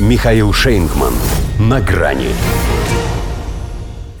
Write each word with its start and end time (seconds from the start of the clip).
Михаил 0.00 0.52
Шейнгман. 0.52 1.14
На 1.60 1.80
грани. 1.80 2.30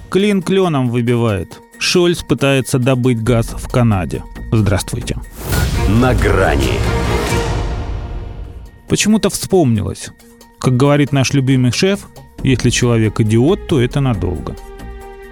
Клин 0.08 0.40
кленом 0.40 0.88
выбивает. 0.88 1.60
Шольц 1.78 2.22
пытается 2.22 2.78
добыть 2.78 3.20
газ 3.20 3.48
в 3.48 3.68
Канаде. 3.68 4.22
Здравствуйте. 4.52 5.16
На 5.88 6.14
грани. 6.14 6.78
Почему-то 8.88 9.30
вспомнилось. 9.30 10.10
Как 10.60 10.76
говорит 10.76 11.10
наш 11.10 11.32
любимый 11.32 11.72
шеф, 11.72 12.06
если 12.44 12.70
человек 12.70 13.18
идиот, 13.18 13.66
то 13.66 13.80
это 13.80 13.98
надолго. 13.98 14.54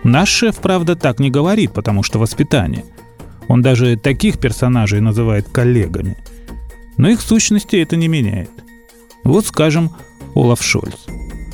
Наш 0.02 0.28
шеф, 0.28 0.56
правда, 0.56 0.96
так 0.96 1.20
не 1.20 1.30
говорит, 1.30 1.72
потому 1.72 2.02
что 2.02 2.18
воспитание. 2.18 2.84
Он 3.46 3.62
даже 3.62 3.96
таких 3.96 4.40
персонажей 4.40 5.00
называет 5.00 5.48
коллегами. 5.48 6.16
Но 6.96 7.08
их 7.08 7.20
сущности 7.20 7.76
это 7.76 7.94
не 7.94 8.08
меняет. 8.08 8.50
Вот, 9.22 9.46
скажем, 9.46 9.92
Олаф 10.34 10.62
Шольц. 10.62 11.06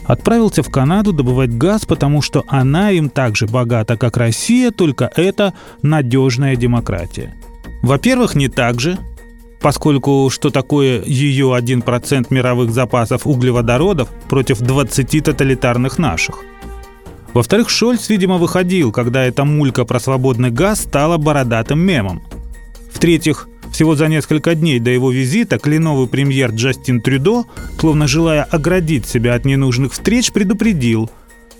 Отправился 0.04 0.62
в 0.62 0.70
Канаду 0.70 1.12
добывать 1.12 1.50
газ, 1.50 1.84
потому 1.84 2.22
что 2.22 2.44
она 2.48 2.90
им 2.92 3.10
так 3.10 3.36
же 3.36 3.46
богата, 3.46 3.96
как 3.98 4.16
Россия, 4.16 4.70
только 4.70 5.10
это 5.14 5.52
надежная 5.82 6.56
демократия. 6.56 7.34
Во-первых, 7.82 8.34
не 8.34 8.48
так 8.48 8.80
же, 8.80 8.98
поскольку 9.60 10.30
что 10.30 10.50
такое 10.50 11.02
ее 11.04 11.54
1% 11.54 12.26
мировых 12.30 12.70
запасов 12.70 13.26
углеводородов 13.26 14.08
против 14.28 14.60
20 14.60 15.24
тоталитарных 15.24 15.98
наших. 15.98 16.38
Во-вторых, 17.34 17.68
Шольц, 17.68 18.08
видимо, 18.08 18.38
выходил, 18.38 18.90
когда 18.90 19.24
эта 19.24 19.44
мулька 19.44 19.84
про 19.84 20.00
свободный 20.00 20.50
газ 20.50 20.80
стала 20.80 21.18
бородатым 21.18 21.80
мемом. 21.80 22.22
В-третьих, 22.92 23.48
всего 23.72 23.94
за 23.94 24.08
несколько 24.08 24.54
дней 24.54 24.78
до 24.78 24.90
его 24.90 25.10
визита 25.10 25.58
кленовый 25.58 26.06
премьер 26.06 26.50
Джастин 26.50 27.00
Трюдо, 27.00 27.44
словно 27.78 28.06
желая 28.06 28.42
оградить 28.42 29.06
себя 29.06 29.34
от 29.34 29.44
ненужных 29.44 29.92
встреч, 29.92 30.32
предупредил, 30.32 31.10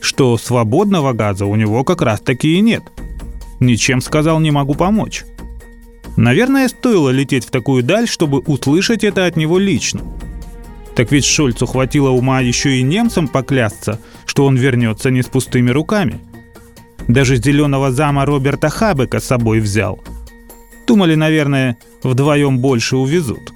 что 0.01 0.37
свободного 0.39 1.13
газа 1.13 1.47
у 1.47 1.55
него 1.57 1.85
как 1.85 2.03
раз 2.03 2.21
таки 2.21 2.57
и 2.57 2.61
нет. 2.61 2.83
Ничем, 3.61 4.01
сказал, 4.01 4.41
не 4.41 4.51
могу 4.51 4.75
помочь. 4.75 5.25
Наверное, 6.17 6.69
стоило 6.69 7.11
лететь 7.11 7.45
в 7.45 7.51
такую 7.51 7.83
даль, 7.83 8.09
чтобы 8.09 8.41
услышать 8.41 9.05
это 9.05 9.27
от 9.27 9.37
него 9.37 9.59
лично. 9.59 10.01
Так 10.97 11.13
ведь 11.13 11.25
Шольцу 11.25 11.67
хватило 11.67 12.11
ума 12.11 12.41
еще 12.41 12.77
и 12.77 12.83
немцам 12.83 13.29
поклясться, 13.29 14.01
что 14.27 14.45
он 14.45 14.57
вернется 14.57 15.11
не 15.11 15.23
с 15.23 15.27
пустыми 15.27 15.71
руками. 15.71 16.19
Даже 17.07 17.37
зеленого 17.37 17.93
зама 17.93 18.25
Роберта 18.27 18.69
Хабека 18.69 19.21
с 19.21 19.25
собой 19.25 19.61
взял– 19.61 20.01
Думали, 20.89 21.15
наверное, 21.17 21.77
вдвоем 22.03 22.59
больше 22.61 22.97
увезут. 22.97 23.53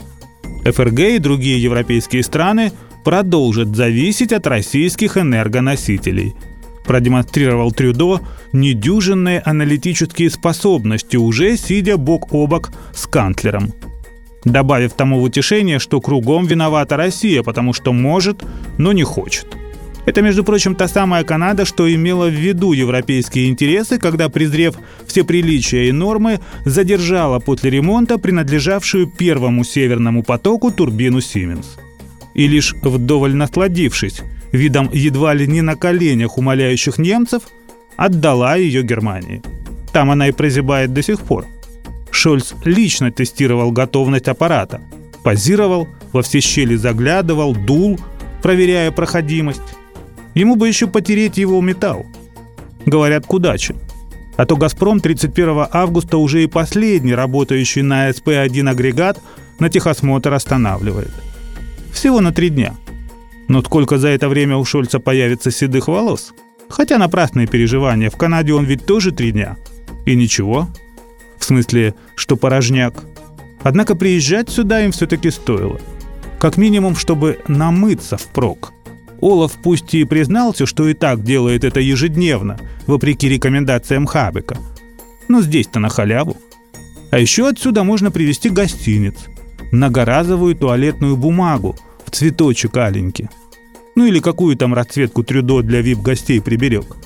ФРГ 0.64 1.00
и 1.00 1.18
другие 1.18 1.60
европейские 1.60 2.22
страны 2.22 2.72
продолжат 3.04 3.74
зависеть 3.74 4.34
от 4.34 4.46
российских 4.46 5.16
энергоносителей. 5.16 6.34
Продемонстрировал 6.84 7.72
Трюдо 7.72 8.20
недюжинные 8.52 9.40
аналитические 9.40 10.28
способности, 10.28 11.16
уже 11.16 11.56
сидя 11.56 11.96
бок 11.96 12.34
о 12.34 12.46
бок 12.46 12.70
с 12.94 13.06
канцлером. 13.06 13.72
Добавив 14.44 14.92
тому 14.92 15.18
в 15.18 15.22
утешение, 15.22 15.78
что 15.78 16.02
кругом 16.02 16.44
виновата 16.44 16.98
Россия, 16.98 17.42
потому 17.42 17.72
что 17.72 17.94
может, 17.94 18.44
но 18.76 18.92
не 18.92 19.04
хочет– 19.04 19.46
это, 20.04 20.22
между 20.22 20.44
прочим, 20.44 20.74
та 20.74 20.88
самая 20.88 21.24
Канада, 21.24 21.64
что 21.64 21.92
имела 21.92 22.28
в 22.28 22.32
виду 22.32 22.72
европейские 22.72 23.48
интересы, 23.48 23.98
когда, 23.98 24.28
презрев 24.28 24.74
все 25.06 25.24
приличия 25.24 25.88
и 25.88 25.92
нормы, 25.92 26.40
задержала 26.64 27.38
после 27.38 27.70
ремонта 27.70 28.18
принадлежавшую 28.18 29.06
первому 29.06 29.64
северному 29.64 30.22
потоку 30.22 30.70
турбину 30.72 31.20
«Сименс». 31.20 31.76
И 32.34 32.48
лишь 32.48 32.74
вдоволь 32.82 33.34
насладившись 33.34 34.22
видом 34.52 34.90
едва 34.92 35.34
ли 35.34 35.46
не 35.46 35.62
на 35.62 35.76
коленях 35.76 36.38
умоляющих 36.38 36.98
немцев, 36.98 37.42
отдала 37.96 38.56
ее 38.56 38.82
Германии. 38.82 39.42
Там 39.92 40.10
она 40.10 40.28
и 40.28 40.32
прозябает 40.32 40.92
до 40.92 41.02
сих 41.02 41.20
пор. 41.20 41.46
Шольц 42.10 42.54
лично 42.64 43.10
тестировал 43.10 43.70
готовность 43.72 44.28
аппарата, 44.28 44.80
позировал, 45.22 45.88
во 46.12 46.22
все 46.22 46.40
щели 46.40 46.76
заглядывал, 46.76 47.54
дул, 47.54 47.98
проверяя 48.42 48.90
проходимость. 48.90 49.62
Ему 50.34 50.56
бы 50.56 50.68
еще 50.68 50.86
потереть 50.86 51.38
его 51.38 51.60
металл. 51.60 52.06
Говорят, 52.86 53.26
к 53.26 53.32
удаче. 53.32 53.74
А 54.36 54.46
то 54.46 54.56
«Газпром» 54.56 55.00
31 55.00 55.66
августа 55.70 56.16
уже 56.16 56.42
и 56.42 56.46
последний 56.46 57.14
работающий 57.14 57.82
на 57.82 58.08
СП-1 58.08 58.68
агрегат 58.68 59.20
на 59.58 59.68
техосмотр 59.68 60.32
останавливает. 60.32 61.12
Всего 61.92 62.20
на 62.20 62.32
три 62.32 62.48
дня. 62.48 62.74
Но 63.48 63.62
сколько 63.62 63.98
за 63.98 64.08
это 64.08 64.28
время 64.28 64.56
у 64.56 64.64
Шольца 64.64 64.98
появится 65.00 65.50
седых 65.50 65.88
волос? 65.88 66.32
Хотя 66.70 66.96
напрасные 66.96 67.46
переживания. 67.46 68.08
В 68.08 68.16
Канаде 68.16 68.54
он 68.54 68.64
ведь 68.64 68.86
тоже 68.86 69.12
три 69.12 69.32
дня. 69.32 69.58
И 70.06 70.16
ничего. 70.16 70.68
В 71.38 71.44
смысле, 71.44 71.94
что 72.14 72.36
порожняк. 72.36 73.04
Однако 73.62 73.94
приезжать 73.94 74.48
сюда 74.48 74.82
им 74.82 74.92
все-таки 74.92 75.30
стоило. 75.30 75.78
Как 76.40 76.56
минимум, 76.56 76.96
чтобы 76.96 77.38
намыться 77.46 78.16
впрок– 78.16 78.72
Олаф 79.22 79.52
пусть 79.62 79.94
и 79.94 80.02
признался, 80.04 80.66
что 80.66 80.88
и 80.88 80.94
так 80.94 81.22
делает 81.22 81.62
это 81.62 81.78
ежедневно, 81.78 82.58
вопреки 82.88 83.28
рекомендациям 83.28 84.04
Хабека. 84.04 84.58
Но 85.28 85.40
здесь-то 85.40 85.78
на 85.78 85.88
халяву. 85.88 86.36
А 87.12 87.20
еще 87.20 87.48
отсюда 87.48 87.84
можно 87.84 88.10
привезти 88.10 88.50
гостиниц. 88.50 89.14
Многоразовую 89.70 90.56
туалетную 90.56 91.16
бумагу 91.16 91.76
в 92.04 92.10
цветочек 92.10 92.76
аленький. 92.76 93.28
Ну 93.94 94.06
или 94.06 94.18
какую 94.18 94.56
там 94.56 94.74
расцветку 94.74 95.22
трюдо 95.22 95.62
для 95.62 95.82
вип-гостей 95.82 96.40
приберег. 96.40 96.96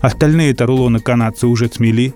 Остальные-то 0.00 0.66
рулоны 0.66 1.00
канадцы 1.00 1.48
уже 1.48 1.68
смели. 1.68 2.14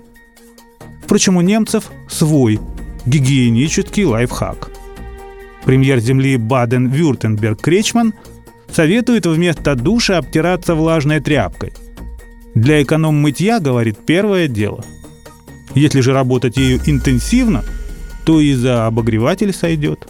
Впрочем, 1.03 1.35
у 1.35 1.41
немцев 1.41 1.91
свой 2.07 2.61
гигиенический 3.05 4.05
лайфхак. 4.05 4.71
Премьер 5.65 5.99
земли 5.99 6.37
Баден-Вюртемберг 6.37 7.59
Кречман– 7.61 8.13
советует 8.77 9.25
вместо 9.25 9.73
душа 9.73 10.19
обтираться 10.19 10.75
влажной 10.75 11.19
тряпкой. 11.19 11.73
Для 12.53 12.83
эконом-мытья, 12.83 13.59
говорит, 13.59 13.97
первое 14.05 14.47
дело. 14.47 14.85
Если 15.73 15.99
же 16.01 16.13
работать 16.13 16.57
ею 16.57 16.79
интенсивно, 16.85 17.63
то 18.23 18.39
и 18.39 18.53
за 18.53 18.85
обогреватель 18.85 19.51
сойдет. 19.51 20.07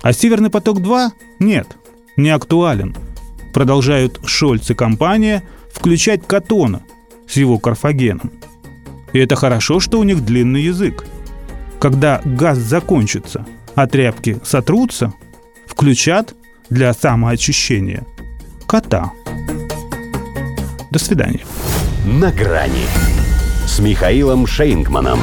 А 0.00 0.14
«Северный 0.14 0.48
поток-2» 0.48 1.10
нет, 1.38 1.76
не 2.16 2.30
актуален. 2.30 2.96
Продолжают 3.52 4.20
Шольц 4.24 4.70
и 4.70 4.74
компания 4.74 5.42
включать 5.70 6.26
Катона 6.26 6.80
с 7.28 7.36
его 7.36 7.58
карфагеном. 7.58 8.32
И 9.12 9.18
это 9.18 9.36
хорошо, 9.36 9.80
что 9.80 10.00
у 10.00 10.02
них 10.02 10.24
длинный 10.24 10.62
язык. 10.62 11.04
Когда 11.78 12.22
газ 12.24 12.56
закончится, 12.56 13.44
а 13.74 13.86
тряпки 13.86 14.38
сотрутся, 14.42 15.12
включат 15.66 16.34
для 16.72 16.94
самоочищения 16.94 18.06
кота. 18.66 19.12
До 20.90 20.98
свидания. 20.98 21.44
На 22.06 22.32
грани 22.32 22.86
с 23.66 23.78
Михаилом 23.78 24.46
Шейнгманом. 24.46 25.20